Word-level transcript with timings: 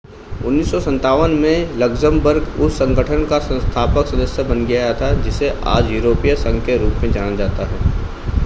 1957 0.41 1.33
में 1.33 1.75
लक्जमबर्ग 1.79 2.47
उस 2.61 2.77
संगठन 2.79 3.25
का 3.29 3.39
संस्थापक 3.41 4.07
सदस्य 4.07 4.43
बन 4.45 4.65
गया 4.67 4.91
था 5.01 5.13
जिसे 5.21 5.49
आज 5.75 5.91
यूरोपीय 5.91 6.35
संघ 6.45 6.61
के 6.65 6.77
रूप 6.77 7.03
में 7.03 7.11
जाना 7.11 7.35
जाता 7.37 7.67
है 7.67 7.79